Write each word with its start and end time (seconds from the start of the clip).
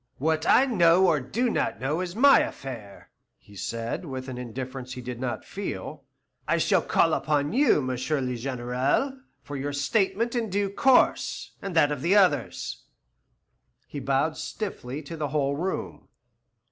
"What 0.17 0.47
I 0.49 0.65
know 0.65 1.05
or 1.05 1.19
do 1.19 1.47
not 1.47 1.79
know 1.79 2.01
is 2.01 2.15
my 2.15 2.39
affair," 2.39 3.11
he 3.37 3.55
said, 3.55 4.03
with 4.03 4.29
an 4.29 4.37
indifference 4.39 4.93
he 4.93 5.01
did 5.03 5.19
not 5.19 5.45
feel. 5.45 6.05
"I 6.47 6.57
shall 6.57 6.81
call 6.81 7.13
upon 7.13 7.53
you, 7.53 7.77
M. 7.87 7.89
le 7.89 7.93
Général, 7.93 9.19
for 9.43 9.55
your 9.55 9.73
statement 9.73 10.33
in 10.35 10.49
due 10.49 10.71
course, 10.71 11.51
and 11.61 11.75
that 11.75 11.91
of 11.91 12.01
the 12.01 12.15
others." 12.15 12.81
He 13.85 13.99
bowed 13.99 14.37
stiffly 14.37 15.03
to 15.03 15.15
the 15.15 15.27
whole 15.27 15.55
room. 15.55 16.07